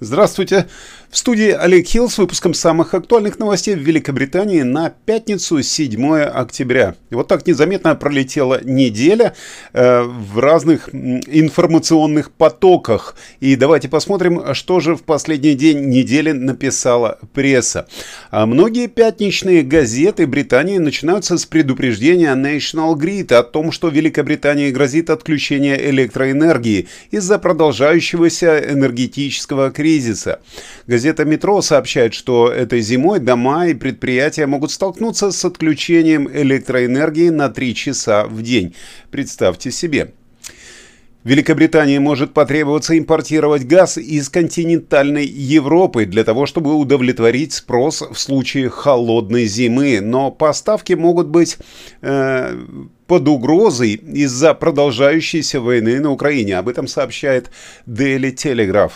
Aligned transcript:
Здравствуйте! 0.00 0.68
В 1.10 1.16
студии 1.16 1.52
Олег 1.52 1.86
Хилл 1.86 2.10
с 2.10 2.18
выпуском 2.18 2.52
самых 2.52 2.92
актуальных 2.92 3.38
новостей 3.38 3.74
в 3.74 3.78
Великобритании 3.78 4.60
на 4.60 4.90
пятницу 4.90 5.62
7 5.62 6.14
октября. 6.16 6.96
Вот 7.10 7.28
так 7.28 7.46
незаметно 7.46 7.94
пролетела 7.94 8.60
неделя 8.62 9.34
э, 9.72 10.02
в 10.02 10.38
разных 10.38 10.94
информационных 10.94 12.30
потоках. 12.30 13.16
И 13.40 13.56
давайте 13.56 13.88
посмотрим, 13.88 14.54
что 14.54 14.80
же 14.80 14.96
в 14.96 15.02
последний 15.02 15.54
день 15.54 15.88
недели 15.88 16.32
написала 16.32 17.18
пресса. 17.32 17.88
А 18.30 18.44
многие 18.44 18.86
пятничные 18.86 19.62
газеты 19.62 20.26
Британии 20.26 20.76
начинаются 20.76 21.38
с 21.38 21.46
предупреждения 21.46 22.34
National 22.34 22.94
Grid 22.94 23.32
о 23.32 23.44
том, 23.44 23.72
что 23.72 23.88
Великобритании 23.88 24.70
грозит 24.70 25.08
отключение 25.08 25.88
электроэнергии 25.88 26.86
из-за 27.10 27.38
продолжающегося 27.38 28.58
энергетического 28.58 29.70
кризиса. 29.70 30.40
Газета 30.98 31.24
«Метро» 31.24 31.62
сообщает, 31.62 32.12
что 32.12 32.50
этой 32.50 32.80
зимой 32.80 33.20
дома 33.20 33.68
и 33.68 33.74
предприятия 33.74 34.46
могут 34.48 34.72
столкнуться 34.72 35.30
с 35.30 35.44
отключением 35.44 36.28
электроэнергии 36.28 37.28
на 37.28 37.50
3 37.50 37.74
часа 37.76 38.24
в 38.24 38.42
день. 38.42 38.74
Представьте 39.12 39.70
себе. 39.70 40.12
Великобритании 41.22 41.98
может 41.98 42.34
потребоваться 42.34 42.98
импортировать 42.98 43.64
газ 43.64 43.96
из 43.96 44.28
континентальной 44.28 45.24
Европы 45.24 46.04
для 46.04 46.24
того, 46.24 46.46
чтобы 46.46 46.74
удовлетворить 46.74 47.52
спрос 47.52 48.02
в 48.02 48.18
случае 48.18 48.68
холодной 48.68 49.46
зимы, 49.46 50.00
но 50.00 50.32
поставки 50.32 50.94
могут 50.94 51.28
быть 51.28 51.58
э, 52.02 52.58
под 53.06 53.28
угрозой 53.28 53.92
из-за 53.92 54.52
продолжающейся 54.52 55.60
войны 55.60 56.00
на 56.00 56.10
Украине. 56.10 56.58
Об 56.58 56.68
этом 56.68 56.88
сообщает 56.88 57.52
Daily 57.86 58.34
Telegraph. 58.34 58.94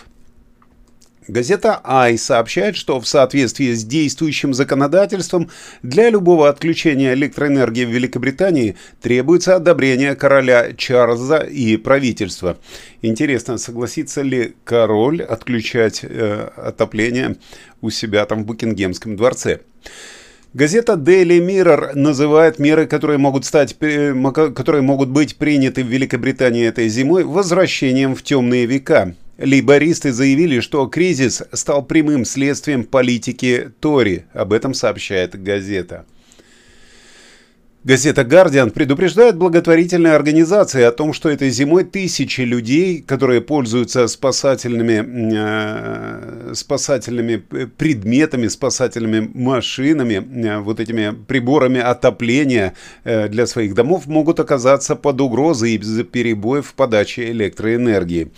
Газета 1.29 1.81
«Ай» 1.85 2.19
сообщает, 2.19 2.77
что 2.77 3.01
в 3.01 3.07
соответствии 3.07 3.73
с 3.73 3.85
действующим 3.85 4.53
законодательством 4.53 5.51
для 5.83 6.11
любого 6.11 6.49
отключения 6.49 7.15
электроэнергии 7.15 7.85
в 7.85 7.91
Великобритании 7.91 8.77
требуется 9.01 9.55
одобрение 9.55 10.17
короля 10.17 10.73
Чарльза 10.77 11.39
и 11.39 11.77
правительства. 11.77 12.59
Интересно, 13.03 13.59
согласится 13.59 14.23
ли 14.23 14.55
король 14.65 15.23
отключать 15.23 16.01
э, 16.03 16.49
отопление 16.57 17.37
у 17.81 17.91
себя 17.91 18.27
там 18.27 18.43
в 18.43 18.47
Букингемском 18.47 19.17
дворце? 19.17 19.61
Газета 20.55 20.95
Daily 20.95 21.39
Mirror 21.39 21.95
называет 21.95 22.59
меры, 22.59 22.87
которые 22.87 23.19
могут, 23.19 23.45
стать, 23.45 23.79
которые 23.79 24.83
могут 24.83 25.09
быть 25.09 25.37
приняты 25.37 25.83
в 25.85 25.87
Великобритании 25.87 26.67
этой 26.67 26.89
зимой, 26.89 27.25
возвращением 27.25 28.15
в 28.15 28.23
темные 28.23 28.67
века. 28.67 29.15
Лейбористы 29.43 30.13
заявили, 30.13 30.61
что 30.61 30.87
кризис 30.87 31.43
стал 31.53 31.85
прямым 31.85 32.25
следствием 32.25 32.85
политики 32.85 33.71
Тори. 33.81 34.25
Об 34.33 34.53
этом 34.53 34.73
сообщает 34.75 35.43
газета. 35.43 36.07
Газета 37.85 38.23
«Гардиан» 38.23 38.71
предупреждает 38.71 39.37
благотворительные 39.37 40.13
организации 40.13 40.85
о 40.85 40.93
том, 40.93 41.13
что 41.13 41.29
этой 41.29 41.51
зимой 41.51 41.83
тысячи 41.83 42.43
людей, 42.43 43.03
которые 43.03 43.41
пользуются 43.41 44.07
спасательными, 44.07 45.03
э, 45.35 46.55
спасательными 46.55 47.39
предметами, 47.77 48.47
спасательными 48.47 49.29
машинами, 49.35 50.23
э, 50.47 50.59
вот 50.61 50.79
этими 50.79 51.13
приборами 51.27 51.81
отопления 51.81 52.75
э, 53.03 53.29
для 53.29 53.49
своих 53.49 53.75
домов, 53.75 54.07
могут 54.07 54.39
оказаться 54.39 54.95
под 54.95 55.21
угрозой 55.21 55.75
из-за 55.75 56.05
перебоев 56.05 56.69
в 56.69 56.75
подаче 56.75 57.33
электроэнергии. 57.33 58.31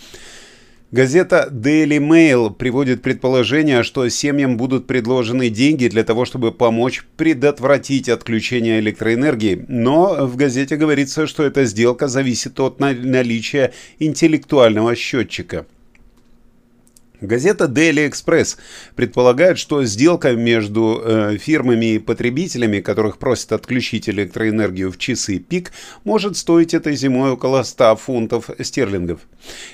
Газета 0.91 1.49
Daily 1.51 1.97
Mail 1.97 2.53
приводит 2.53 3.01
предположение, 3.01 3.81
что 3.81 4.07
семьям 4.07 4.55
будут 4.55 4.85
предложены 4.85 5.49
деньги 5.49 5.87
для 5.87 6.03
того, 6.03 6.25
чтобы 6.25 6.51
помочь 6.51 7.03
предотвратить 7.17 8.07
отключение 8.07 8.79
электроэнергии, 8.79 9.65
но 9.67 10.27
в 10.27 10.35
газете 10.35 10.75
говорится, 10.75 11.25
что 11.25 11.43
эта 11.43 11.65
сделка 11.65 12.07
зависит 12.07 12.59
от 12.59 12.79
наличия 12.79 13.73
интеллектуального 13.97 14.95
счетчика. 14.95 15.65
Газета 17.21 17.65
Daily 17.65 18.09
Express 18.09 18.57
предполагает, 18.95 19.57
что 19.57 19.83
сделка 19.85 20.33
между 20.33 21.01
э, 21.03 21.37
фирмами 21.37 21.93
и 21.93 21.99
потребителями, 21.99 22.81
которых 22.81 23.17
просят 23.17 23.51
отключить 23.53 24.09
электроэнергию 24.09 24.91
в 24.91 24.97
часы 24.97 25.39
пик, 25.39 25.71
может 26.03 26.37
стоить 26.37 26.73
этой 26.73 26.95
зимой 26.95 27.31
около 27.31 27.63
100 27.63 27.95
фунтов 27.97 28.49
стерлингов. 28.59 29.21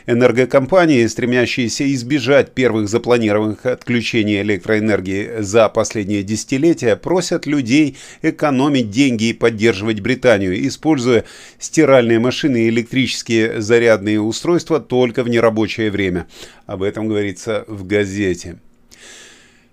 Энергокомпании, 0.06 1.06
стремящиеся 1.08 1.92
избежать 1.94 2.54
первых 2.54 2.90
запланированных 2.90 3.66
отключений 3.66 4.42
электроэнергии 4.42 5.42
за 5.42 5.70
последние 5.70 6.24
десятилетия, 6.24 6.96
просят 6.96 7.46
людей 7.46 7.98
экономить 8.22 8.90
деньги 8.90 9.26
и 9.26 9.34
поддерживать 9.34 10.02
Британию, 10.02 10.68
используя 10.68 11.24
стиральные 11.60 12.20
машины 12.20 12.64
и 12.64 12.70
электрические 12.70 13.62
зарядные 13.62 14.20
устройства 14.20 14.80
только 14.80 15.24
в 15.24 15.30
нерабочее 15.30 15.92
время. 15.92 16.28
Об 16.66 16.84
этом 16.84 17.08
говорится 17.32 17.64
в 17.68 17.86
газете. 17.86 18.58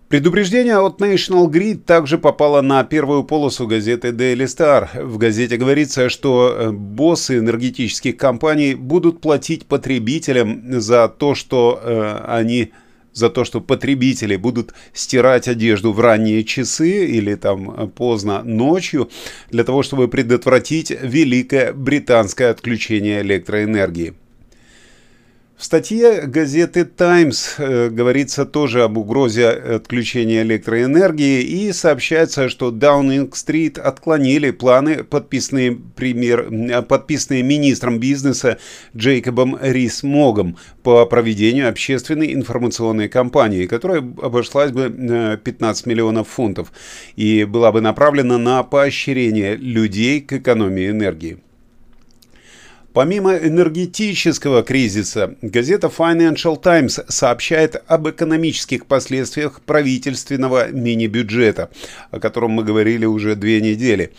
Предупреждение 0.08 0.78
от 0.78 1.00
National 1.02 1.50
Grid 1.50 1.82
также 1.84 2.16
попало 2.16 2.62
на 2.62 2.82
первую 2.84 3.24
полосу 3.24 3.66
газеты 3.66 4.08
Daily 4.08 4.46
Star. 4.46 5.04
В 5.04 5.18
газете 5.18 5.58
говорится, 5.58 6.08
что 6.08 6.56
э, 6.58 6.70
боссы 6.70 7.38
энергетических 7.38 8.16
компаний 8.16 8.74
будут 8.74 9.20
платить 9.20 9.66
потребителям 9.66 10.80
за 10.80 11.08
то, 11.08 11.34
что 11.34 11.78
э, 11.82 12.24
они 12.26 12.72
за 13.12 13.28
то, 13.28 13.44
что 13.44 13.60
потребители 13.60 14.36
будут 14.36 14.72
стирать 14.94 15.48
одежду 15.48 15.92
в 15.92 16.00
ранние 16.00 16.42
часы 16.44 17.06
или 17.06 17.34
там 17.34 17.70
э, 17.70 17.86
поздно 17.88 18.42
ночью, 18.42 19.10
для 19.50 19.64
того, 19.64 19.82
чтобы 19.82 20.08
предотвратить 20.08 20.90
великое 20.90 21.74
британское 21.74 22.50
отключение 22.50 23.20
электроэнергии. 23.20 24.14
В 25.58 25.64
статье 25.64 26.22
газеты 26.28 26.84
«Таймс» 26.84 27.56
э, 27.58 27.88
говорится 27.88 28.46
тоже 28.46 28.84
об 28.84 28.96
угрозе 28.96 29.48
отключения 29.48 30.42
электроэнергии 30.42 31.42
и 31.42 31.72
сообщается, 31.72 32.48
что 32.48 32.70
Даунинг-стрит 32.70 33.76
отклонили 33.76 34.52
планы, 34.52 35.02
подписанные, 35.02 35.76
премьер, 35.96 36.46
э, 36.48 36.82
подписанные 36.82 37.42
министром 37.42 37.98
бизнеса 37.98 38.58
Джейкобом 38.96 39.58
Рис-Могом 39.60 40.58
по 40.84 41.04
проведению 41.06 41.68
общественной 41.68 42.34
информационной 42.34 43.08
кампании, 43.08 43.66
которая 43.66 43.98
обошлась 43.98 44.70
бы 44.70 45.40
15 45.42 45.86
э, 45.86 45.90
миллионов 45.90 46.28
фунтов 46.28 46.70
и 47.16 47.42
была 47.42 47.72
бы 47.72 47.80
направлена 47.80 48.38
на 48.38 48.62
поощрение 48.62 49.56
людей 49.56 50.20
к 50.20 50.34
экономии 50.34 50.88
энергии. 50.88 51.38
Помимо 52.94 53.36
энергетического 53.36 54.62
кризиса, 54.62 55.36
газета 55.42 55.88
Financial 55.88 56.60
Times 56.60 57.00
сообщает 57.08 57.82
об 57.86 58.08
экономических 58.08 58.86
последствиях 58.86 59.60
правительственного 59.60 60.68
мини-бюджета, 60.70 61.70
о 62.10 62.18
котором 62.18 62.52
мы 62.52 62.64
говорили 62.64 63.04
уже 63.04 63.36
две 63.36 63.60
недели. 63.60 64.12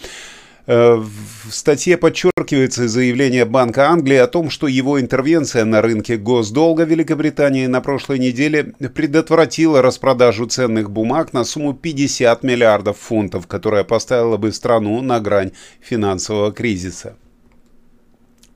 Э, 0.68 0.98
в 0.98 1.52
статье 1.52 1.98
подчеркивается 1.98 2.88
заявление 2.88 3.46
Банка 3.46 3.90
Англии 3.90 4.18
о 4.18 4.28
том, 4.28 4.52
что 4.52 4.68
его 4.68 5.02
интервенция 5.02 5.66
на 5.66 5.82
рынке 5.82 6.16
госдолга 6.16 6.84
Великобритании 6.84 7.66
на 7.66 7.82
прошлой 7.82 8.20
неделе 8.20 8.76
предотвратила 8.94 9.82
распродажу 9.82 10.46
ценных 10.46 10.92
бумаг 10.92 11.34
на 11.34 11.44
сумму 11.44 11.74
50 11.74 12.44
миллиардов 12.44 13.00
фунтов, 13.00 13.48
которая 13.48 13.84
поставила 13.84 14.38
бы 14.38 14.52
страну 14.52 15.02
на 15.02 15.20
грань 15.20 15.54
финансового 15.82 16.52
кризиса. 16.52 17.16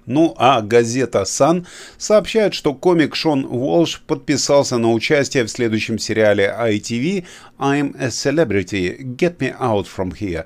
Ну 0.06 0.34
а 0.38 0.62
газета 0.62 1.22
Sun 1.22 1.66
сообщает, 1.98 2.54
что 2.54 2.74
комик 2.74 3.16
Шон 3.16 3.46
Уолш 3.46 4.02
подписался 4.06 4.78
на 4.78 4.92
участие 4.92 5.44
в 5.44 5.50
следующем 5.50 6.00
сериале 6.00 6.54
ITV 6.58 7.26
I'm 7.60 7.96
a 8.00 8.08
Celebrity, 8.08 8.98
Get 9.00 9.38
Me 9.38 9.58
Out 9.60 9.88
From 9.96 10.12
Here. 10.12 10.46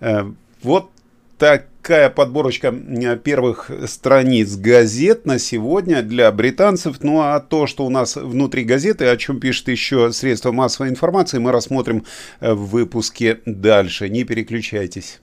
Э, 0.00 0.30
вот 0.62 0.90
такая 1.38 2.10
подборочка 2.10 2.68
э, 2.68 3.16
первых 3.16 3.70
страниц 3.86 4.56
газет 4.56 5.26
на 5.26 5.38
сегодня 5.38 6.02
для 6.02 6.30
британцев. 6.30 7.02
Ну 7.02 7.20
а 7.20 7.40
то, 7.40 7.66
что 7.66 7.84
у 7.84 7.90
нас 7.90 8.16
внутри 8.16 8.64
газеты, 8.64 9.06
о 9.06 9.16
чем 9.16 9.40
пишет 9.40 9.68
еще 9.68 10.12
средства 10.12 10.52
массовой 10.52 10.90
информации, 10.90 11.38
мы 11.38 11.50
рассмотрим 11.50 12.04
э, 12.40 12.52
в 12.52 12.66
выпуске 12.66 13.40
дальше. 13.46 14.08
Не 14.08 14.24
переключайтесь. 14.24 15.20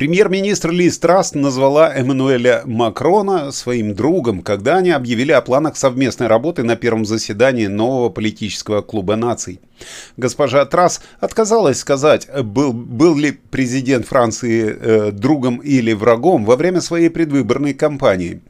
Премьер-министр 0.00 0.70
Ли 0.70 0.88
Страст 0.88 1.34
назвала 1.34 1.94
Эммануэля 1.94 2.62
Макрона 2.64 3.52
своим 3.52 3.94
другом, 3.94 4.40
когда 4.40 4.78
они 4.78 4.88
объявили 4.92 5.30
о 5.30 5.42
планах 5.42 5.76
совместной 5.76 6.26
работы 6.26 6.62
на 6.62 6.74
первом 6.74 7.04
заседании 7.04 7.66
нового 7.66 8.08
политического 8.08 8.80
клуба 8.80 9.16
наций. 9.16 9.60
Госпожа 10.16 10.64
Трасс 10.64 11.00
отказалась 11.20 11.78
сказать, 11.78 12.28
был, 12.42 12.72
был 12.72 13.16
ли 13.16 13.32
президент 13.50 14.06
Франции 14.06 14.76
э, 14.78 15.10
другом 15.12 15.58
или 15.58 15.92
врагом 15.92 16.44
во 16.44 16.56
время 16.56 16.80
своей 16.80 17.08
предвыборной 17.08 17.74
кампании. 17.74 18.40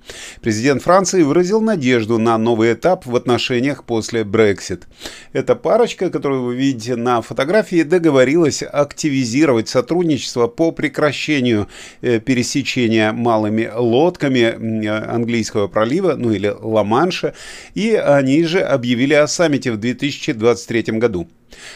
Президент 0.40 0.82
Франции 0.82 1.22
выразил 1.22 1.60
надежду 1.60 2.18
на 2.18 2.38
новый 2.38 2.72
этап 2.72 3.06
в 3.06 3.14
отношениях 3.14 3.84
после 3.84 4.22
Brexit. 4.22 4.84
Эта 5.32 5.54
парочка, 5.54 6.10
которую 6.10 6.44
вы 6.44 6.56
видите 6.56 6.96
на 6.96 7.22
фотографии, 7.22 7.82
договорилась 7.82 8.62
активизировать 8.62 9.68
сотрудничество 9.68 10.46
по 10.46 10.72
прекращению 10.72 11.68
э, 12.00 12.20
пересечения 12.20 13.12
малыми 13.12 13.70
лодками 13.74 14.88
английского 14.88 15.68
пролива, 15.68 16.14
ну 16.16 16.32
или 16.32 16.48
Ла-Манша, 16.48 17.34
и 17.74 17.94
они 17.94 18.44
же 18.44 18.60
объявили 18.60 19.14
о 19.14 19.26
саммите 19.26 19.72
в 19.72 19.78
2023 19.78 20.98
году. 20.98 21.19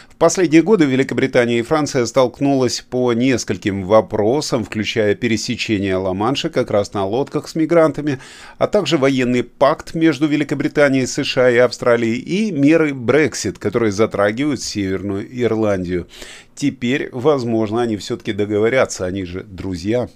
В 0.07 0.15
последние 0.15 0.61
годы 0.61 0.85
Великобритания 0.85 1.59
и 1.59 1.61
Франция 1.61 2.05
столкнулась 2.05 2.79
по 2.81 3.11
нескольким 3.13 3.83
вопросам, 3.83 4.63
включая 4.63 5.15
пересечение 5.15 5.97
Ла-Манша 5.97 6.49
как 6.49 6.71
раз 6.71 6.93
на 6.93 7.05
лодках 7.05 7.49
с 7.49 7.55
мигрантами, 7.55 8.19
а 8.57 8.67
также 8.67 8.97
военный 8.97 9.43
пакт 9.43 9.93
между 9.93 10.27
Великобританией, 10.27 11.05
США 11.05 11.49
и 11.49 11.57
Австралией 11.57 12.17
и 12.17 12.51
меры 12.51 12.91
Brexit, 12.91 13.59
которые 13.59 13.91
затрагивают 13.91 14.61
Северную 14.61 15.27
Ирландию. 15.43 16.07
Теперь, 16.55 17.09
возможно, 17.11 17.81
они 17.81 17.97
все-таки 17.97 18.31
договорятся, 18.31 19.05
они 19.05 19.25
же 19.25 19.43
друзья. 19.43 20.07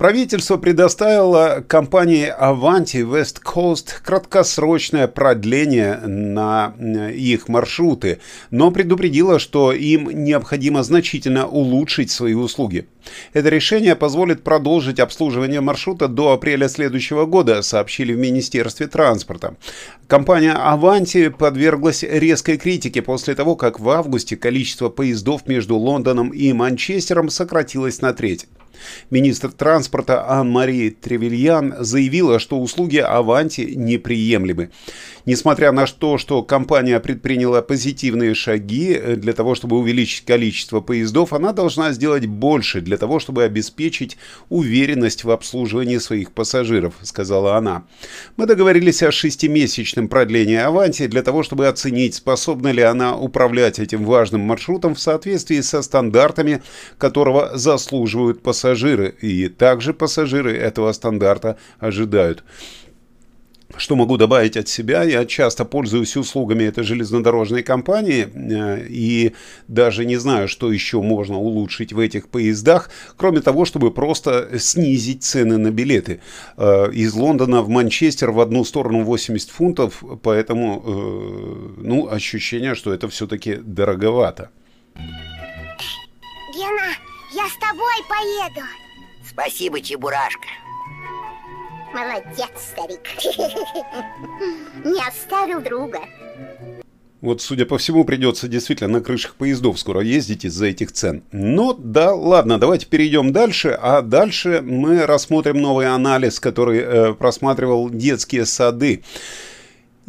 Правительство 0.00 0.56
предоставило 0.56 1.62
компании 1.68 2.32
Avanti 2.34 3.02
West 3.02 3.42
Coast 3.44 3.96
краткосрочное 4.02 5.06
продление 5.08 5.96
на 5.98 6.74
э, 6.78 7.12
их 7.12 7.48
маршруты, 7.48 8.18
но 8.50 8.70
предупредило, 8.70 9.38
что 9.38 9.72
им 9.74 10.08
необходимо 10.24 10.82
значительно 10.84 11.46
улучшить 11.46 12.10
свои 12.10 12.32
услуги. 12.32 12.88
Это 13.34 13.50
решение 13.50 13.94
позволит 13.94 14.42
продолжить 14.42 15.00
обслуживание 15.00 15.60
маршрута 15.60 16.08
до 16.08 16.32
апреля 16.32 16.70
следующего 16.70 17.26
года, 17.26 17.60
сообщили 17.60 18.14
в 18.14 18.18
Министерстве 18.18 18.86
транспорта. 18.86 19.56
Компания 20.06 20.54
Avanti 20.54 21.28
подверглась 21.28 22.04
резкой 22.04 22.56
критике 22.56 23.02
после 23.02 23.34
того, 23.34 23.54
как 23.54 23.78
в 23.78 23.90
августе 23.90 24.38
количество 24.38 24.88
поездов 24.88 25.46
между 25.46 25.76
Лондоном 25.76 26.30
и 26.30 26.54
Манчестером 26.54 27.28
сократилось 27.28 28.00
на 28.00 28.14
треть. 28.14 28.46
Министр 29.10 29.50
транспорта 29.52 30.28
Ан-Мари 30.28 30.90
Тревельян 30.90 31.76
заявила, 31.80 32.38
что 32.38 32.60
услуги 32.60 32.98
Аванти 32.98 33.74
неприемлемы. 33.76 34.70
Несмотря 35.26 35.72
на 35.72 35.86
то, 35.86 36.18
что 36.18 36.42
компания 36.42 36.98
предприняла 36.98 37.62
позитивные 37.62 38.34
шаги 38.34 38.94
э, 38.94 39.16
для 39.16 39.32
того, 39.32 39.54
чтобы 39.54 39.78
увеличить 39.78 40.24
количество 40.24 40.80
поездов, 40.80 41.32
она 41.32 41.52
должна 41.52 41.92
сделать 41.92 42.26
больше 42.26 42.80
для 42.80 42.96
того, 42.96 43.18
чтобы 43.20 43.44
обеспечить 43.44 44.16
уверенность 44.48 45.24
в 45.24 45.30
обслуживании 45.30 45.98
своих 45.98 46.32
пассажиров, 46.32 46.94
сказала 47.02 47.56
она. 47.56 47.84
Мы 48.36 48.46
договорились 48.46 49.02
о 49.02 49.12
шестимесячном 49.12 50.08
продлении 50.08 50.56
Аванти 50.56 51.06
для 51.06 51.22
того, 51.22 51.42
чтобы 51.42 51.68
оценить, 51.68 52.14
способна 52.14 52.72
ли 52.72 52.82
она 52.82 53.16
управлять 53.16 53.78
этим 53.78 54.04
важным 54.04 54.40
маршрутом 54.40 54.94
в 54.94 55.00
соответствии 55.00 55.60
со 55.60 55.82
стандартами, 55.82 56.62
которого 56.98 57.56
заслуживают 57.56 58.42
пассажиры, 58.42 58.69
и 59.20 59.48
также 59.48 59.94
пассажиры 59.94 60.56
этого 60.56 60.92
стандарта 60.92 61.56
ожидают. 61.78 62.44
Что 63.76 63.94
могу 63.94 64.16
добавить 64.16 64.56
от 64.56 64.68
себя? 64.68 65.04
Я 65.04 65.24
часто 65.24 65.64
пользуюсь 65.64 66.16
услугами 66.16 66.64
этой 66.64 66.82
железнодорожной 66.82 67.62
компании 67.62 68.26
э, 68.34 68.86
и 68.88 69.32
даже 69.68 70.04
не 70.04 70.16
знаю, 70.16 70.48
что 70.48 70.72
еще 70.72 71.00
можно 71.00 71.38
улучшить 71.38 71.92
в 71.92 71.98
этих 72.00 72.28
поездах, 72.28 72.90
кроме 73.16 73.40
того, 73.40 73.64
чтобы 73.64 73.92
просто 73.92 74.58
снизить 74.58 75.22
цены 75.22 75.56
на 75.56 75.70
билеты. 75.70 76.20
Э, 76.56 76.90
из 76.92 77.14
Лондона 77.14 77.62
в 77.62 77.68
Манчестер 77.68 78.32
в 78.32 78.40
одну 78.40 78.64
сторону 78.64 79.04
80 79.04 79.50
фунтов, 79.50 80.02
поэтому 80.22 80.82
э, 80.84 81.82
ну, 81.82 82.08
ощущение, 82.10 82.74
что 82.74 82.92
это 82.92 83.08
все-таки 83.08 83.54
дороговато. 83.54 84.50
Гена, 86.54 87.09
с 87.50 87.58
тобой 87.58 87.94
поеду. 88.08 88.66
Спасибо, 89.28 89.80
Чебурашка. 89.80 90.46
Молодец, 91.92 92.50
старик. 92.56 93.00
Не 94.84 95.06
оставил 95.06 95.60
друга. 95.60 96.00
Вот, 97.20 97.42
судя 97.42 97.66
по 97.66 97.76
всему, 97.76 98.04
придется 98.04 98.48
действительно 98.48 98.88
на 98.88 99.00
крышах 99.02 99.34
поездов 99.34 99.78
скоро 99.78 100.00
ездить 100.00 100.46
из-за 100.46 100.66
этих 100.66 100.92
цен. 100.92 101.22
Но 101.32 101.74
да, 101.74 102.14
ладно, 102.14 102.58
давайте 102.58 102.86
перейдем 102.86 103.32
дальше. 103.32 103.76
А 103.78 104.00
дальше 104.00 104.62
мы 104.62 105.04
рассмотрим 105.04 105.60
новый 105.60 105.86
анализ, 105.86 106.40
который 106.40 106.78
э, 106.78 107.14
просматривал 107.14 107.90
детские 107.90 108.46
сады. 108.46 109.02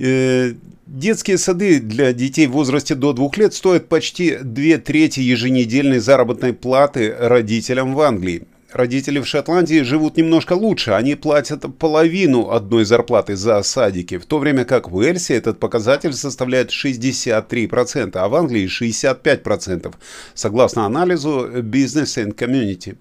Э, 0.03 0.53
детские 0.88 1.38
сады 1.38 1.80
для 1.80 2.12
детей 2.12 2.48
в 2.48 2.53
возрасте 2.53 2.95
до 2.95 3.13
двух 3.13 3.38
лет 3.38 3.53
стоят 3.53 3.88
почти 3.88 4.38
две 4.42 4.80
трети 4.80 5.19
еженедельной 5.19 6.00
заработной 6.00 6.53
платы 6.53 7.15
родителям 7.19 7.94
в 7.94 8.01
Англии. 8.01 8.44
Родители 8.71 9.19
в 9.19 9.27
Шотландии 9.27 9.81
живут 9.81 10.15
немножко 10.15 10.53
лучше, 10.53 10.91
они 10.91 11.15
платят 11.15 11.65
половину 11.77 12.51
одной 12.51 12.85
зарплаты 12.85 13.35
за 13.35 13.62
садики, 13.63 14.18
в 14.18 14.25
то 14.25 14.39
время 14.39 14.63
как 14.63 14.89
в 14.89 14.95
Уэльсе 14.95 15.35
этот 15.35 15.59
показатель 15.59 16.13
составляет 16.13 16.69
63%, 16.69 18.12
а 18.13 18.29
в 18.29 18.35
Англии 18.35 18.68
65%, 18.68 19.94
согласно 20.33 20.85
анализу 20.85 21.50
Business 21.53 22.18
and 22.18 22.33
Community. 22.33 22.95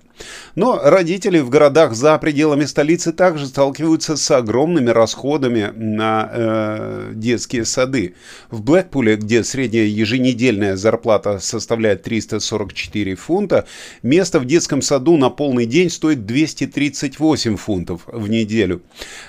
Но 0.55 0.81
родители 0.82 1.38
в 1.38 1.49
городах 1.49 1.94
за 1.94 2.19
пределами 2.19 2.64
столицы 2.64 3.12
также 3.12 3.46
сталкиваются 3.46 4.17
с 4.17 4.31
огромными 4.31 4.90
расходами 4.90 5.72
на 5.75 6.31
э, 6.32 7.12
детские 7.14 7.64
сады. 7.64 8.14
В 8.50 8.62
Блэкпуле, 8.62 9.17
где 9.17 9.44
средняя 9.44 9.87
еженедельная 9.87 10.76
зарплата 10.76 11.38
составляет 11.38 12.02
344 12.02 13.14
фунта, 13.14 13.67
место 14.02 14.40
в 14.40 14.44
детском 14.44 14.82
саду 14.82 15.17
на 15.17 15.31
полный 15.31 15.60
день 15.67 15.91
стоит 15.91 16.27
238 16.27 17.56
фунтов 17.56 18.03
в 18.06 18.29
неделю. 18.29 18.82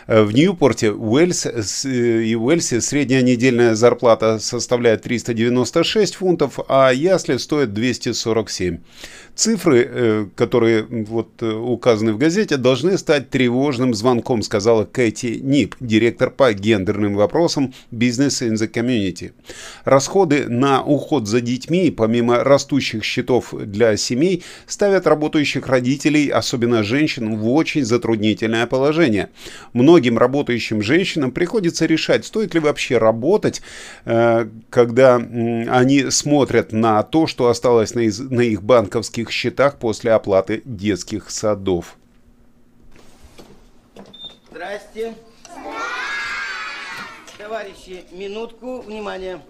Э, 0.08 0.24
в 0.24 0.34
Ньюпорте 0.34 0.92
Уэльс, 0.92 1.46
э, 1.46 2.24
и 2.24 2.36
Уэльсе 2.36 2.82
средняя 2.82 3.22
недельная 3.22 3.76
зарплата 3.76 4.40
составляет 4.40 5.04
396 5.04 6.16
фунтов, 6.16 6.60
а 6.68 6.92
ясли 6.92 7.38
стоят 7.38 7.74
247. 7.74 8.80
Цифры, 9.34 9.88
э, 9.90 10.28
которые 10.36 10.84
вот 10.84 11.42
э, 11.42 11.52
указаны 11.52 12.14
в 12.14 12.18
газете, 12.18 12.58
должны 12.58 12.98
стать 12.98 13.30
тревожным 13.30 13.94
звонком, 13.94 14.42
сказала 14.42 14.84
Кэти 14.84 15.40
Нип, 15.42 15.76
директор 15.80 16.30
по 16.30 16.52
гендерным 16.54 17.16
вопросам 17.16 17.74
Business 17.92 18.48
in 18.48 18.54
the 18.54 18.70
Community. 18.70 19.32
Расходы 19.86 20.48
на 20.50 20.84
уход 20.84 21.28
за 21.28 21.40
детьми, 21.40 21.92
помимо 21.92 22.44
растущих 22.44 23.06
счетов 23.06 23.54
для 23.54 23.96
семей, 23.96 24.44
ставят 24.68 25.08
работающих 25.08 25.68
родителей, 25.68 26.21
особенно 26.30 26.84
женщин, 26.84 27.38
в 27.38 27.50
очень 27.50 27.86
затруднительное 27.86 28.68
положение. 28.68 29.30
Многим 29.74 30.18
работающим 30.18 30.82
женщинам 30.82 31.32
приходится 31.32 31.86
решать, 31.86 32.26
стоит 32.26 32.54
ли 32.54 32.60
вообще 32.60 32.98
работать, 32.98 33.62
э, 34.06 34.48
когда 34.70 35.16
они 35.16 36.10
смотрят 36.12 36.72
на 36.72 37.04
то, 37.04 37.28
что 37.28 37.48
осталось 37.50 37.94
на 37.94 38.42
их 38.42 38.64
банковских 38.64 39.32
счетах 39.32 39.78
после 39.78 40.12
оплаты 40.12 40.62
детских 40.66 41.30
садов. 41.30 41.98
Здрасте. 44.52 45.14
Товарищи, 47.38 48.04
минутку, 48.12 48.82
внимание. 48.82 49.42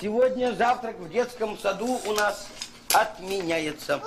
Сегодня 0.00 0.52
завтрак 0.54 0.98
в 1.00 1.10
детском 1.10 1.58
саду 1.58 2.00
у 2.06 2.12
нас 2.12 2.48
отменяется. 2.92 4.00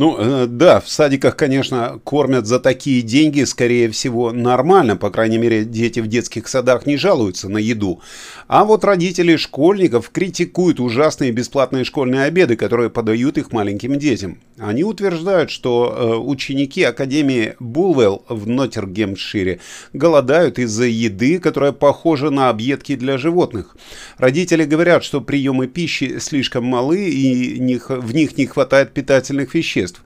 Ну, 0.00 0.16
э, 0.18 0.46
да, 0.46 0.80
в 0.80 0.88
садиках, 0.88 1.36
конечно, 1.36 2.00
кормят 2.04 2.46
за 2.46 2.58
такие 2.58 3.02
деньги, 3.02 3.44
скорее 3.44 3.90
всего, 3.90 4.32
нормально. 4.32 4.96
По 4.96 5.10
крайней 5.10 5.36
мере, 5.36 5.66
дети 5.66 6.00
в 6.00 6.06
детских 6.06 6.48
садах 6.48 6.86
не 6.86 6.96
жалуются 6.96 7.50
на 7.50 7.58
еду. 7.58 8.00
А 8.48 8.64
вот 8.64 8.82
родители 8.82 9.36
школьников 9.36 10.08
критикуют 10.08 10.80
ужасные 10.80 11.32
бесплатные 11.32 11.84
школьные 11.84 12.22
обеды, 12.22 12.56
которые 12.56 12.88
подают 12.88 13.36
их 13.36 13.52
маленьким 13.52 13.98
детям. 13.98 14.38
Они 14.56 14.84
утверждают, 14.84 15.50
что 15.50 15.94
э, 15.94 16.16
ученики 16.16 16.82
Академии 16.82 17.56
Булвелл 17.60 18.24
в 18.26 18.48
Ноттергемшире 18.48 19.60
голодают 19.92 20.58
из-за 20.58 20.84
еды, 20.84 21.38
которая 21.38 21.72
похожа 21.72 22.30
на 22.30 22.48
объедки 22.48 22.96
для 22.96 23.18
животных. 23.18 23.76
Родители 24.16 24.64
говорят, 24.64 25.04
что 25.04 25.20
приемы 25.20 25.66
пищи 25.66 26.18
слишком 26.20 26.64
малы 26.64 27.06
и 27.06 27.78
в 27.88 28.14
них 28.14 28.38
не 28.38 28.46
хватает 28.46 28.94
питательных 28.94 29.54
веществ 29.54 29.89
устройств. 29.90 30.02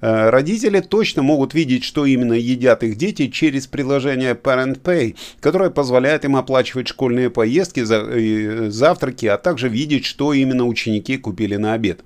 Э, 0.00 0.30
родители 0.30 0.80
точно 0.80 1.22
могут 1.22 1.54
видеть, 1.54 1.84
что 1.84 2.06
именно 2.06 2.32
едят 2.32 2.82
их 2.82 2.96
дети 2.96 3.28
через 3.28 3.66
приложение 3.66 4.34
Parent 4.34 4.80
Pay, 4.82 5.16
которое 5.40 5.70
позволяет 5.70 6.24
им 6.24 6.36
оплачивать 6.36 6.88
школьные 6.88 7.30
поездки, 7.30 7.82
завтраки, 8.70 9.26
а 9.26 9.38
также 9.38 9.68
видеть, 9.68 10.04
что 10.04 10.32
именно 10.32 10.66
ученики 10.66 11.16
купили 11.18 11.56
на 11.56 11.74
обед. 11.74 12.00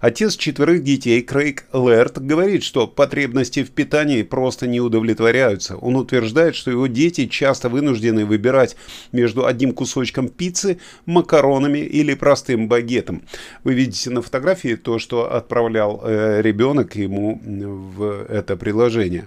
Отец 0.00 0.36
четверых 0.36 0.82
детей 0.82 1.22
Крейг 1.22 1.66
Лерт 1.72 2.18
говорит, 2.18 2.62
что 2.62 2.86
потребности 2.86 3.62
в 3.62 3.70
питании 3.70 4.22
просто 4.22 4.66
не 4.66 4.80
удовлетворяются. 4.80 5.76
Он 5.76 5.96
утверждает, 5.96 6.56
что 6.56 6.70
его 6.70 6.86
дети 6.86 7.26
часто 7.26 7.68
вынуждены 7.68 8.24
выбирать 8.24 8.76
между 9.12 9.46
одним 9.46 9.72
кусочком 9.72 10.28
пиццы, 10.28 10.78
макаронами 11.06 11.78
или 11.78 12.14
простым 12.14 12.68
багетом. 12.68 13.22
Вы 13.64 13.74
видите 13.74 14.10
на 14.10 14.22
фотографии 14.22 14.74
то, 14.74 14.98
что 14.98 15.32
отправлял 15.32 16.00
э, 16.02 16.40
ребенок 16.42 16.65
ему 16.94 17.40
в 17.44 18.24
это 18.28 18.56
приложение. 18.56 19.26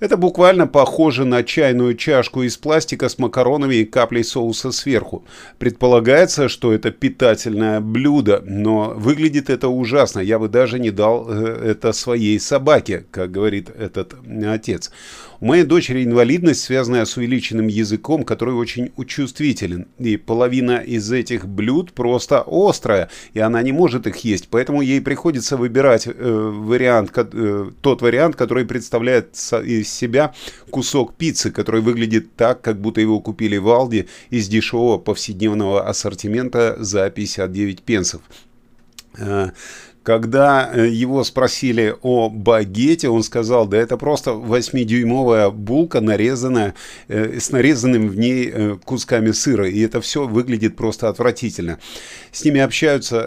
Это 0.00 0.16
буквально 0.16 0.68
похоже 0.68 1.24
на 1.24 1.42
чайную 1.42 1.96
чашку 1.96 2.44
из 2.44 2.56
пластика 2.56 3.08
с 3.08 3.18
макаронами 3.18 3.76
и 3.76 3.84
каплей 3.84 4.22
соуса 4.22 4.70
сверху. 4.70 5.24
Предполагается, 5.58 6.48
что 6.48 6.72
это 6.72 6.92
питательное 6.92 7.80
блюдо, 7.80 8.40
но 8.46 8.94
выглядит 8.96 9.50
это 9.50 9.68
ужасно. 9.68 10.20
Я 10.20 10.38
бы 10.38 10.48
даже 10.48 10.78
не 10.78 10.92
дал 10.92 11.26
э, 11.28 11.70
это 11.70 11.92
своей 11.92 12.38
собаке, 12.38 13.06
как 13.10 13.32
говорит 13.32 13.70
этот 13.70 14.14
отец. 14.46 14.92
У 15.40 15.46
моей 15.46 15.64
дочери 15.64 16.04
инвалидность, 16.04 16.62
связанная 16.62 17.04
с 17.04 17.16
увеличенным 17.16 17.68
языком, 17.68 18.24
который 18.24 18.54
очень 18.54 18.90
чувствителен. 19.06 19.86
И 19.98 20.16
половина 20.16 20.78
из 20.78 21.10
этих 21.12 21.46
блюд 21.46 21.92
просто 21.92 22.44
острая, 22.46 23.08
и 23.34 23.40
она 23.40 23.62
не 23.62 23.72
может 23.72 24.06
их 24.06 24.16
есть. 24.18 24.48
Поэтому 24.48 24.80
ей 24.80 25.00
приходится 25.00 25.56
выбирать 25.56 26.06
э, 26.06 26.12
вариант, 26.12 27.12
э, 27.16 27.70
тот 27.80 28.02
вариант, 28.02 28.36
который 28.36 28.64
представляет 28.64 29.36
из 29.64 29.87
себя 29.90 30.34
кусок 30.70 31.14
пиццы, 31.14 31.50
который 31.50 31.80
выглядит 31.80 32.34
так, 32.36 32.60
как 32.60 32.80
будто 32.80 33.00
его 33.00 33.20
купили 33.20 33.56
в 33.56 33.68
Алди 33.68 34.08
из 34.30 34.48
дешевого 34.48 34.98
повседневного 34.98 35.86
ассортимента 35.88 36.76
за 36.78 37.10
59 37.10 37.82
пенсов. 37.82 38.22
Э, 39.18 39.50
когда 40.08 40.70
э, 40.72 40.88
его 40.88 41.22
спросили 41.22 41.94
о 42.00 42.30
багете, 42.30 43.10
он 43.10 43.22
сказал, 43.22 43.66
да 43.66 43.76
это 43.76 43.98
просто 43.98 44.30
8-дюймовая 44.30 45.50
булка, 45.50 46.00
нарезанная, 46.00 46.72
э, 47.08 47.38
с 47.38 47.50
нарезанным 47.50 48.08
в 48.08 48.16
ней 48.16 48.50
э, 48.50 48.76
кусками 48.82 49.32
сыра. 49.32 49.68
И 49.68 49.78
это 49.80 50.00
все 50.00 50.26
выглядит 50.26 50.76
просто 50.76 51.10
отвратительно. 51.10 51.78
С 52.32 52.42
ними 52.42 52.58
общаются 52.58 53.18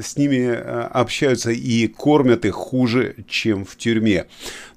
с 0.00 0.16
ними 0.16 0.52
общаются 0.52 1.50
и 1.50 1.86
кормят 1.86 2.44
их 2.44 2.54
хуже, 2.54 3.16
чем 3.28 3.64
в 3.64 3.76
тюрьме. 3.76 4.26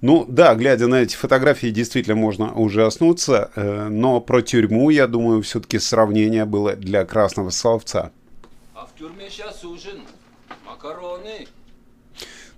Ну 0.01 0.25
да, 0.27 0.55
глядя 0.55 0.87
на 0.87 1.01
эти 1.01 1.15
фотографии, 1.15 1.67
действительно 1.67 2.15
можно 2.15 2.53
ужаснуться, 2.53 3.51
но 3.89 4.21
про 4.21 4.41
тюрьму, 4.41 4.89
я 4.89 5.07
думаю, 5.07 5.41
все-таки 5.41 5.79
сравнение 5.79 6.45
было 6.45 6.75
для 6.75 7.05
красного 7.05 7.49
словца. 7.49 8.11
А 8.73 8.85
в 8.85 8.97
тюрьме 8.97 9.29
сейчас 9.29 9.63
ужин 9.63 10.01
макароны. 10.65 11.47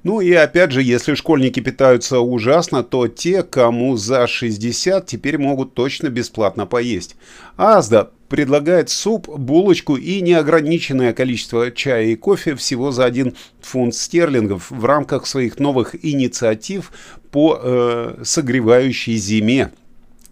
Ну 0.04 0.22
и 0.22 0.32
опять 0.32 0.72
же, 0.72 0.84
если 0.84 1.16
школьники 1.16 1.60
питаются 1.60 2.20
ужасно, 2.20 2.84
то 2.84 3.08
те, 3.08 3.44
кому 3.44 3.98
за 3.98 4.28
60, 4.28 5.06
теперь 5.06 5.38
могут 5.38 5.74
точно 5.74 6.08
бесплатно 6.08 6.66
поесть. 6.66 7.16
Азда 7.58 8.12
предлагает 8.30 8.90
суп, 8.90 9.28
булочку 9.28 9.96
и 9.96 10.22
неограниченное 10.22 11.14
количество 11.14 11.72
чая 11.72 12.08
и 12.08 12.16
кофе 12.16 12.56
всего 12.56 12.92
за 12.92 13.06
1 13.06 13.34
фунт 13.62 13.96
стерлингов 13.96 14.70
в 14.70 14.86
рамках 14.86 15.28
своих 15.28 15.60
новых 15.60 15.96
инициатив 16.04 16.92
по 17.32 17.60
э, 17.62 18.22
согревающей 18.24 19.18
зиме 19.18 19.72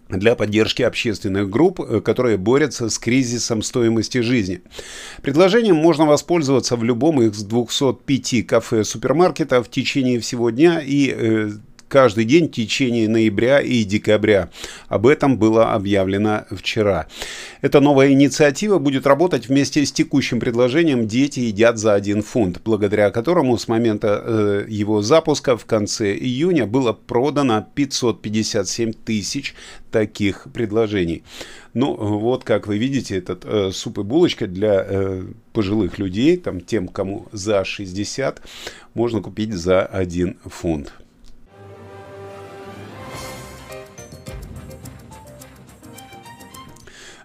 для 0.08 0.36
поддержки 0.36 0.82
общественных 0.82 1.50
групп, 1.50 1.80
э, 1.80 2.00
которые 2.00 2.36
борются 2.36 2.88
с 2.88 2.98
кризисом 2.98 3.62
стоимости 3.62 4.18
жизни. 4.18 4.62
Предложением 5.22 5.76
можно 5.76 6.06
воспользоваться 6.06 6.76
в 6.76 6.84
любом 6.84 7.22
из 7.22 7.42
205 7.42 8.46
кафе-супермаркета 8.46 9.62
в 9.62 9.70
течение 9.70 10.20
всего 10.20 10.50
дня 10.50 10.80
и 10.80 11.12
э, 11.14 11.50
каждый 11.88 12.24
день 12.24 12.48
в 12.48 12.52
течение 12.52 13.08
ноября 13.08 13.60
и 13.60 13.84
декабря. 13.84 14.50
Об 14.88 15.06
этом 15.06 15.38
было 15.38 15.72
объявлено 15.72 16.44
вчера. 16.50 17.06
Эта 17.60 17.80
новая 17.80 18.12
инициатива 18.12 18.78
будет 18.78 19.06
работать 19.06 19.48
вместе 19.48 19.84
с 19.84 19.92
текущим 19.92 20.40
предложением 20.40 21.06
«Дети 21.06 21.40
едят 21.40 21.78
за 21.78 21.94
один 21.94 22.22
фунт», 22.22 22.60
благодаря 22.64 23.10
которому 23.10 23.56
с 23.58 23.68
момента 23.68 24.22
э, 24.24 24.64
его 24.68 25.02
запуска 25.02 25.56
в 25.56 25.64
конце 25.64 26.14
июня 26.14 26.66
было 26.66 26.92
продано 26.92 27.66
557 27.74 28.92
тысяч 28.92 29.54
таких 29.90 30.46
предложений. 30.52 31.22
Ну, 31.74 31.94
вот 31.94 32.44
как 32.44 32.66
вы 32.66 32.78
видите, 32.78 33.16
этот 33.16 33.44
э, 33.44 33.70
суп 33.72 33.98
и 33.98 34.02
булочка 34.02 34.46
для 34.46 34.84
э, 34.86 35.24
пожилых 35.52 35.98
людей, 35.98 36.36
там, 36.36 36.60
тем, 36.60 36.88
кому 36.88 37.26
за 37.32 37.64
60, 37.64 38.42
можно 38.94 39.20
купить 39.20 39.52
за 39.52 39.84
1 39.84 40.38
фунт. 40.46 40.92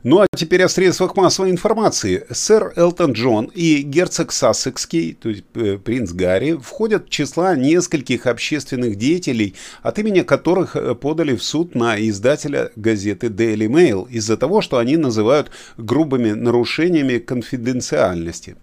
Ну 0.03 0.19
а 0.19 0.25
теперь 0.35 0.63
о 0.63 0.69
средствах 0.69 1.15
массовой 1.15 1.51
информации. 1.51 2.25
Сэр 2.31 2.73
Элтон 2.75 3.11
Джон 3.11 3.51
и 3.53 3.83
герцог 3.83 4.31
Сассекский, 4.31 5.13
то 5.13 5.29
есть 5.29 5.43
э, 5.53 5.77
принц 5.77 6.11
Гарри, 6.11 6.53
входят 6.53 7.05
в 7.05 7.09
числа 7.09 7.55
нескольких 7.55 8.25
общественных 8.25 8.95
деятелей, 8.95 9.53
от 9.83 9.99
имени 9.99 10.21
которых 10.21 10.75
э, 10.75 10.95
подали 10.95 11.35
в 11.35 11.43
суд 11.43 11.75
на 11.75 11.99
издателя 11.99 12.71
газеты 12.75 13.27
Daily 13.27 13.67
Mail 13.67 14.09
из-за 14.09 14.37
того, 14.37 14.61
что 14.61 14.79
они 14.79 14.97
называют 14.97 15.51
грубыми 15.77 16.31
нарушениями 16.31 17.19
конфиденциальности. 17.19 18.55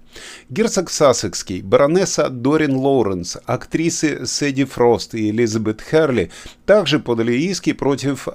Герцог 0.50 0.90
Сассекский, 0.90 1.62
баронесса 1.62 2.30
Дорин 2.30 2.74
Лоуренс, 2.74 3.38
актрисы 3.44 4.26
Сэдди 4.26 4.64
Фрост 4.64 5.14
и 5.14 5.30
Элизабет 5.30 5.82
Херли 5.88 6.32
также 6.66 6.98
подали 6.98 7.34
иски 7.34 7.72
против 7.74 8.26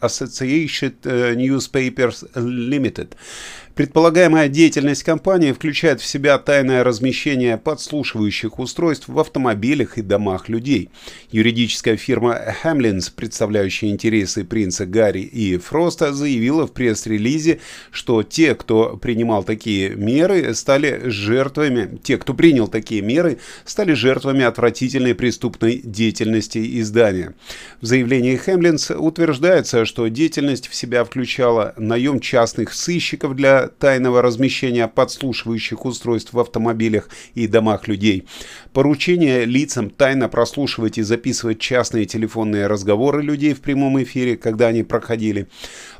Association 0.00 0.94
Newspapers 1.02 2.30
Limited, 2.34 3.14
Предполагаемая 3.78 4.48
деятельность 4.48 5.04
компании 5.04 5.52
включает 5.52 6.00
в 6.00 6.04
себя 6.04 6.36
тайное 6.38 6.82
размещение 6.82 7.56
подслушивающих 7.56 8.58
устройств 8.58 9.06
в 9.06 9.16
автомобилях 9.20 9.98
и 9.98 10.02
домах 10.02 10.48
людей. 10.48 10.90
Юридическая 11.30 11.96
фирма 11.96 12.40
Hamlins, 12.64 13.12
представляющая 13.14 13.90
интересы 13.90 14.42
принца 14.42 14.84
Гарри 14.84 15.20
и 15.20 15.58
Фроста, 15.58 16.12
заявила 16.12 16.66
в 16.66 16.72
пресс-релизе, 16.72 17.60
что 17.92 18.24
те, 18.24 18.56
кто 18.56 18.96
принимал 18.96 19.44
такие 19.44 19.90
меры, 19.90 20.52
стали 20.54 21.02
жертвами, 21.04 22.00
те, 22.02 22.18
кто 22.18 22.34
принял 22.34 22.66
такие 22.66 23.00
меры, 23.00 23.38
стали 23.64 23.92
жертвами 23.92 24.42
отвратительной 24.42 25.14
преступной 25.14 25.80
деятельности 25.84 26.80
издания. 26.80 27.36
В 27.80 27.86
заявлении 27.86 28.40
Hamlins 28.44 28.92
утверждается, 28.92 29.84
что 29.88 30.06
деятельность 30.06 30.68
в 30.68 30.74
себя 30.74 31.04
включала 31.04 31.74
наем 31.76 32.20
частных 32.20 32.72
сыщиков 32.72 33.34
для 33.34 33.66
тайного 33.66 34.22
размещения 34.22 34.86
подслушивающих 34.86 35.84
устройств 35.84 36.32
в 36.32 36.38
автомобилях 36.38 37.08
и 37.34 37.48
домах 37.48 37.88
людей, 37.88 38.28
поручение 38.72 39.44
лицам 39.44 39.90
тайно 39.90 40.28
прослушивать 40.28 40.98
и 40.98 41.02
записывать 41.02 41.58
частные 41.58 42.04
телефонные 42.04 42.68
разговоры 42.68 43.22
людей 43.22 43.54
в 43.54 43.60
прямом 43.60 44.00
эфире, 44.02 44.36
когда 44.36 44.68
они 44.68 44.84
проходили, 44.84 45.48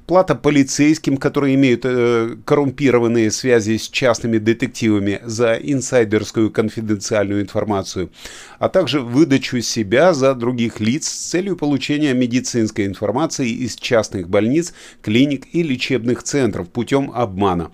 плата 0.09 0.35
полицейским, 0.35 1.19
которые 1.19 1.55
имеют 1.55 1.83
э, 1.85 2.37
коррумпированные 2.45 3.31
связи 3.31 3.77
с 3.77 3.89
частными 3.89 4.39
детективами 4.39 5.21
за 5.25 5.55
инсайдерскую 5.55 6.51
конфиденциальную 6.51 7.43
информацию, 7.43 8.11
а 8.59 8.69
также 8.71 9.01
выдачу 9.01 9.61
себя 9.61 10.15
за 10.15 10.35
других 10.35 10.81
лиц 10.81 11.07
с 11.07 11.31
целью 11.31 11.57
получения 11.57 12.15
медицинской 12.15 12.87
информации 12.87 13.51
из 13.51 13.77
частных 13.81 14.29
больниц, 14.29 14.75
клиник 15.03 15.47
и 15.53 15.63
лечебных 15.63 16.23
центров 16.23 16.69
путем 16.69 17.11
обмана. 17.15 17.71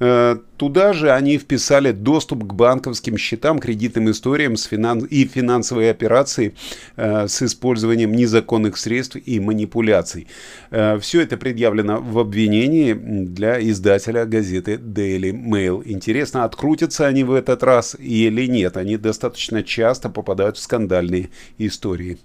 Э, 0.00 0.36
туда 0.56 0.92
же 0.92 1.10
они 1.12 1.38
вписали 1.38 1.92
доступ 1.92 2.44
к 2.44 2.52
банковским 2.52 3.16
счетам, 3.16 3.58
кредитным 3.58 4.10
историям 4.10 4.56
с 4.56 4.64
финанс 4.64 5.04
и 5.08 5.24
финансовые 5.24 5.90
операции 5.90 6.54
э, 6.96 7.28
с 7.28 7.42
использованием 7.42 8.12
незаконных 8.12 8.76
средств 8.76 9.16
и 9.24 9.40
манипуляций. 9.40 10.26
Э, 10.70 10.98
все 10.98 11.20
это 11.22 11.36
предъявлено 11.36 12.00
в 12.00 12.18
обвинении 12.18 12.92
для 12.92 13.60
издателя 13.60 14.24
газеты 14.24 14.74
Daily 14.74 15.32
Mail. 15.32 15.82
Интересно, 15.84 16.44
открутятся 16.44 17.06
они 17.06 17.22
в 17.24 17.32
этот 17.32 17.62
раз 17.62 17.96
или 17.98 18.46
нет? 18.46 18.76
Они 18.76 18.96
достаточно 18.96 19.62
часто 19.62 20.08
попадают 20.08 20.56
в 20.56 20.60
скандальные 20.60 21.30
истории. 21.58 22.18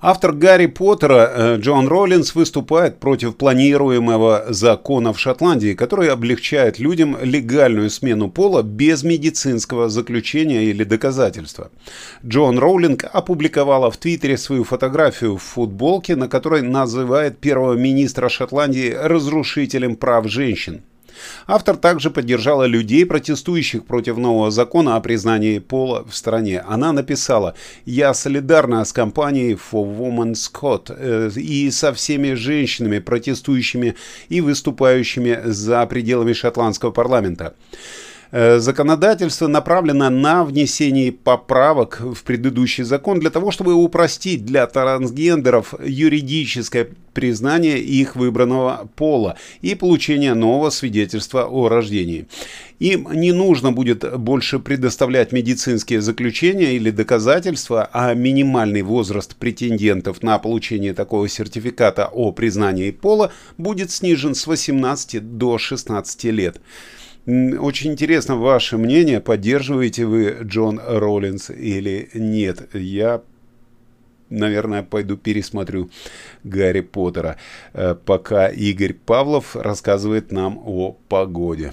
Автор 0.00 0.32
Гарри 0.32 0.66
Поттера 0.66 1.32
э, 1.34 1.56
Джон 1.58 1.88
Роллинс 1.88 2.34
выступает 2.34 3.00
против 3.00 3.36
планируемого 3.36 4.44
закона 4.50 5.14
в 5.14 5.18
Шотландии, 5.18 5.72
который 5.72 6.10
облегчает 6.10 6.78
людям 6.78 7.16
легальную 7.22 7.88
смену 7.88 8.30
пола 8.30 8.62
без 8.62 9.02
медицинского 9.02 9.88
заключения 9.88 10.64
или 10.64 10.84
доказательства. 10.84 11.70
Джон 12.24 12.58
Роулинг 12.58 13.06
опубликовала 13.10 13.90
в 13.90 13.96
Твиттере 13.96 14.36
свою 14.36 14.64
фотографию 14.64 15.38
в 15.38 15.42
футболке, 15.42 16.14
на 16.14 16.28
которой 16.28 16.60
называет 16.60 17.38
первого 17.38 17.72
министра 17.72 18.28
Шотландии 18.28 18.94
разрушителем 18.94 19.96
прав 19.96 20.28
женщин. 20.28 20.82
Автор 21.46 21.76
также 21.76 22.10
поддержала 22.10 22.64
людей, 22.64 23.06
протестующих 23.06 23.84
против 23.84 24.16
нового 24.16 24.50
закона 24.50 24.96
о 24.96 25.00
признании 25.00 25.58
пола 25.58 26.04
в 26.08 26.14
стране. 26.14 26.60
Она 26.60 26.92
написала 26.92 27.54
«Я 27.84 28.14
солидарна 28.14 28.84
с 28.84 28.92
компанией 28.92 29.54
For 29.54 29.84
Women's 29.84 30.50
Code 30.52 30.94
э, 30.96 31.30
и 31.36 31.70
со 31.70 31.92
всеми 31.92 32.34
женщинами, 32.34 32.98
протестующими 32.98 33.94
и 34.28 34.40
выступающими 34.40 35.40
за 35.44 35.86
пределами 35.86 36.32
шотландского 36.32 36.90
парламента». 36.90 37.54
Э, 38.32 38.58
законодательство 38.58 39.46
направлено 39.46 40.10
на 40.10 40.44
внесение 40.44 41.12
поправок 41.12 42.00
в 42.00 42.24
предыдущий 42.24 42.82
закон 42.84 43.20
для 43.20 43.30
того, 43.30 43.50
чтобы 43.50 43.74
упростить 43.74 44.44
для 44.44 44.66
трансгендеров 44.66 45.74
юридическое 45.84 46.88
признание 47.14 47.78
их 47.80 48.16
выбранного 48.16 48.90
пола 48.96 49.36
и 49.62 49.74
получение 49.74 50.34
нового 50.34 50.70
свидетельства 50.70 51.46
о 51.46 51.68
рождении. 51.68 52.26
Им 52.78 53.08
не 53.12 53.32
нужно 53.32 53.72
будет 53.72 54.18
больше 54.18 54.58
предоставлять 54.58 55.32
медицинские 55.32 56.02
заключения 56.02 56.74
или 56.74 56.90
доказательства, 56.90 57.88
а 57.92 58.12
минимальный 58.12 58.82
возраст 58.82 59.34
претендентов 59.36 60.22
на 60.22 60.38
получение 60.38 60.92
такого 60.92 61.28
сертификата 61.28 62.06
о 62.12 62.32
признании 62.32 62.90
пола 62.90 63.32
будет 63.56 63.90
снижен 63.90 64.34
с 64.34 64.46
18 64.46 65.38
до 65.38 65.56
16 65.56 66.24
лет. 66.24 66.60
Очень 67.26 67.92
интересно 67.92 68.36
ваше 68.36 68.78
мнение, 68.78 69.20
поддерживаете 69.20 70.06
вы 70.06 70.38
Джон 70.42 70.80
Роллинс 70.80 71.50
или 71.50 72.08
нет. 72.14 72.72
Я, 72.72 73.20
наверное, 74.30 74.84
пойду 74.84 75.16
пересмотрю 75.16 75.90
Гарри 76.44 76.82
Поттера, 76.82 77.36
э, 77.72 77.96
пока 77.96 78.46
Игорь 78.46 78.94
Павлов 78.94 79.56
рассказывает 79.56 80.30
нам 80.30 80.56
о 80.64 80.92
погоде. 81.08 81.72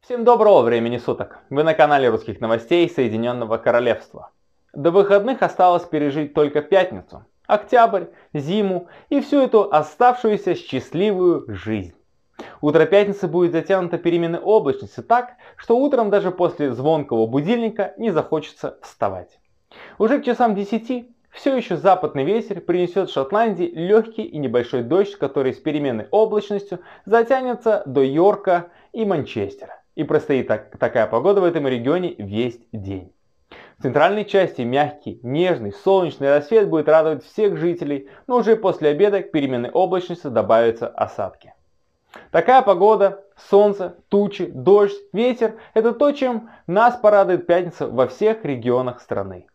Всем 0.00 0.24
доброго 0.24 0.62
времени 0.62 0.98
суток! 0.98 1.38
Вы 1.48 1.62
на 1.62 1.74
канале 1.74 2.08
русских 2.08 2.40
новостей 2.40 2.90
Соединенного 2.90 3.56
Королевства. 3.56 4.32
До 4.72 4.92
выходных 4.92 5.42
осталось 5.42 5.84
пережить 5.84 6.32
только 6.32 6.62
пятницу, 6.62 7.24
октябрь, 7.46 8.04
зиму 8.32 8.86
и 9.08 9.20
всю 9.20 9.40
эту 9.40 9.72
оставшуюся 9.72 10.54
счастливую 10.54 11.44
жизнь. 11.48 11.94
Утро 12.60 12.86
пятницы 12.86 13.26
будет 13.26 13.52
затянуто 13.52 13.98
переменной 13.98 14.38
облачности 14.38 15.00
так, 15.00 15.34
что 15.56 15.76
утром 15.76 16.08
даже 16.08 16.30
после 16.30 16.72
звонкого 16.72 17.26
будильника 17.26 17.94
не 17.98 18.12
захочется 18.12 18.78
вставать. 18.82 19.40
Уже 19.98 20.20
к 20.20 20.24
часам 20.24 20.54
10 20.54 21.10
все 21.30 21.56
еще 21.56 21.76
западный 21.76 22.24
ветер 22.24 22.60
принесет 22.60 23.10
Шотландии 23.10 23.70
легкий 23.74 24.22
и 24.22 24.38
небольшой 24.38 24.82
дождь, 24.82 25.16
который 25.16 25.52
с 25.52 25.58
переменной 25.58 26.06
облачностью 26.10 26.80
затянется 27.06 27.82
до 27.86 28.02
Йорка 28.02 28.68
и 28.92 29.04
Манчестера. 29.04 29.82
И 29.96 30.04
простоит 30.04 30.46
так, 30.46 30.76
такая 30.78 31.06
погода 31.06 31.40
в 31.40 31.44
этом 31.44 31.66
регионе 31.66 32.14
весь 32.18 32.58
день. 32.72 33.12
Центральной 33.82 34.26
части 34.26 34.60
мягкий, 34.60 35.20
нежный, 35.22 35.72
солнечный 35.72 36.28
рассвет 36.28 36.68
будет 36.68 36.86
радовать 36.86 37.24
всех 37.24 37.56
жителей, 37.56 38.10
но 38.26 38.36
уже 38.36 38.56
после 38.56 38.90
обеда 38.90 39.22
к 39.22 39.30
переменной 39.30 39.70
облачности 39.70 40.26
добавятся 40.26 40.86
осадки. 40.86 41.54
Такая 42.30 42.60
погода, 42.60 43.24
солнце, 43.48 43.96
тучи, 44.10 44.46
дождь, 44.46 44.98
ветер– 45.14 45.54
это 45.74 45.92
то, 45.92 46.12
чем 46.12 46.50
нас 46.66 46.96
порадует 46.96 47.46
пятница 47.46 47.86
во 47.86 48.06
всех 48.06 48.44
регионах 48.44 49.00
страны. 49.00 49.46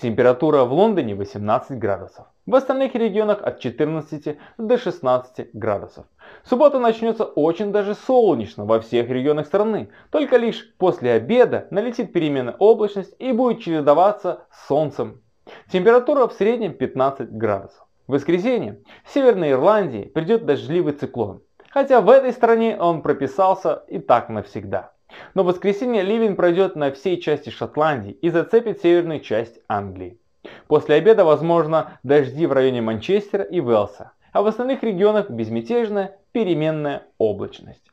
Температура 0.00 0.64
в 0.64 0.72
Лондоне 0.72 1.14
18 1.14 1.78
градусов. 1.78 2.26
В 2.46 2.54
остальных 2.56 2.94
регионах 2.96 3.42
от 3.42 3.60
14 3.60 4.36
до 4.58 4.76
16 4.76 5.50
градусов. 5.52 6.06
Суббота 6.42 6.80
начнется 6.80 7.24
очень 7.24 7.70
даже 7.70 7.94
солнечно 7.94 8.64
во 8.64 8.80
всех 8.80 9.08
регионах 9.08 9.46
страны. 9.46 9.90
Только 10.10 10.36
лишь 10.36 10.74
после 10.78 11.12
обеда 11.12 11.68
налетит 11.70 12.12
переменная 12.12 12.56
облачность 12.58 13.14
и 13.20 13.30
будет 13.30 13.60
чередоваться 13.60 14.46
с 14.50 14.66
солнцем. 14.66 15.22
Температура 15.70 16.26
в 16.26 16.32
среднем 16.32 16.74
15 16.74 17.30
градусов. 17.30 17.86
В 18.08 18.12
воскресенье 18.12 18.80
в 19.04 19.14
Северной 19.14 19.52
Ирландии 19.52 20.10
придет 20.12 20.44
дождливый 20.44 20.94
циклон. 20.94 21.40
Хотя 21.70 22.00
в 22.00 22.10
этой 22.10 22.32
стране 22.32 22.76
он 22.78 23.00
прописался 23.00 23.84
и 23.88 23.98
так 24.00 24.28
навсегда. 24.28 24.93
Но 25.34 25.42
в 25.42 25.46
воскресенье 25.46 26.02
ливень 26.02 26.36
пройдет 26.36 26.76
на 26.76 26.92
всей 26.92 27.20
части 27.20 27.50
Шотландии 27.50 28.12
и 28.12 28.30
зацепит 28.30 28.80
северную 28.80 29.20
часть 29.20 29.60
Англии. 29.68 30.18
После 30.66 30.96
обеда 30.96 31.24
возможно 31.24 31.98
дожди 32.02 32.46
в 32.46 32.52
районе 32.52 32.82
Манчестера 32.82 33.44
и 33.44 33.60
Велса, 33.60 34.12
а 34.32 34.42
в 34.42 34.46
остальных 34.46 34.82
регионах 34.82 35.30
безмятежная 35.30 36.18
переменная 36.32 37.04
облачность. 37.18 37.84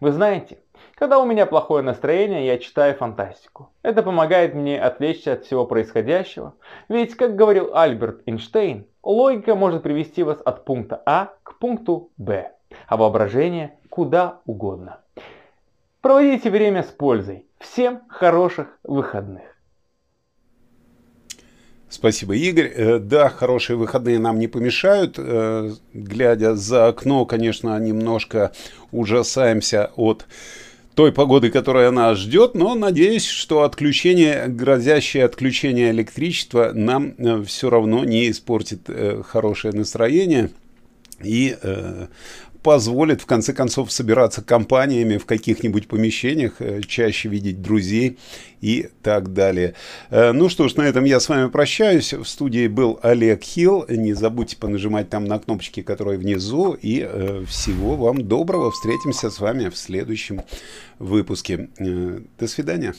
Вы 0.00 0.12
знаете, 0.12 0.58
когда 0.94 1.18
у 1.18 1.26
меня 1.26 1.46
плохое 1.46 1.82
настроение, 1.82 2.46
я 2.46 2.58
читаю 2.58 2.94
фантастику. 2.94 3.70
Это 3.82 4.02
помогает 4.02 4.54
мне 4.54 4.80
отвлечься 4.80 5.32
от 5.32 5.44
всего 5.44 5.66
происходящего. 5.66 6.54
Ведь, 6.88 7.14
как 7.14 7.34
говорил 7.34 7.74
Альберт 7.74 8.22
Эйнштейн, 8.26 8.86
логика 9.02 9.54
может 9.54 9.82
привести 9.82 10.22
вас 10.22 10.38
от 10.44 10.64
пункта 10.64 11.02
А 11.06 11.34
к 11.42 11.58
пункту 11.58 12.10
Б, 12.16 12.52
а 12.86 12.96
воображение 12.96 13.78
куда 13.90 14.40
угодно. 14.46 15.00
Проводите 16.02 16.50
время 16.50 16.82
с 16.82 16.86
пользой. 16.86 17.46
Всем 17.60 18.00
хороших 18.08 18.66
выходных. 18.82 19.44
Спасибо, 21.88 22.34
Игорь. 22.34 22.72
Э, 22.74 22.98
да, 22.98 23.28
хорошие 23.28 23.76
выходные 23.76 24.18
нам 24.18 24.40
не 24.40 24.48
помешают. 24.48 25.14
Э, 25.16 25.70
глядя 25.94 26.56
за 26.56 26.88
окно, 26.88 27.24
конечно, 27.24 27.78
немножко 27.78 28.50
ужасаемся 28.90 29.92
от 29.94 30.26
той 30.96 31.12
погоды, 31.12 31.50
которая 31.50 31.92
нас 31.92 32.18
ждет, 32.18 32.56
но 32.56 32.74
надеюсь, 32.74 33.26
что 33.26 33.62
отключение, 33.62 34.48
грозящее 34.48 35.24
отключение 35.24 35.92
электричества 35.92 36.72
нам 36.74 37.14
э, 37.16 37.44
все 37.44 37.70
равно 37.70 38.04
не 38.04 38.28
испортит 38.28 38.90
хорошее 39.24 39.72
настроение 39.72 40.50
и 41.22 41.56
позволит 42.62 43.20
в 43.20 43.26
конце 43.26 43.52
концов 43.52 43.92
собираться 43.92 44.42
компаниями 44.42 45.16
в 45.16 45.26
каких-нибудь 45.26 45.88
помещениях, 45.88 46.54
э, 46.60 46.80
чаще 46.82 47.28
видеть 47.28 47.60
друзей 47.60 48.18
и 48.60 48.88
так 49.02 49.32
далее. 49.32 49.74
Э, 50.10 50.32
ну 50.32 50.48
что 50.48 50.68
ж, 50.68 50.76
на 50.76 50.82
этом 50.82 51.04
я 51.04 51.20
с 51.20 51.28
вами 51.28 51.48
прощаюсь. 51.48 52.12
В 52.12 52.24
студии 52.24 52.68
был 52.68 52.98
Олег 53.02 53.42
Хилл. 53.42 53.86
Не 53.88 54.14
забудьте 54.14 54.56
понажимать 54.56 55.10
там 55.10 55.24
на 55.24 55.38
кнопочки, 55.38 55.82
которые 55.82 56.18
внизу. 56.18 56.72
И 56.80 57.06
э, 57.08 57.44
всего 57.48 57.96
вам 57.96 58.26
доброго. 58.26 58.70
Встретимся 58.70 59.30
с 59.30 59.40
вами 59.40 59.68
в 59.68 59.76
следующем 59.76 60.42
выпуске. 60.98 61.68
До 62.38 62.46
свидания. 62.46 62.94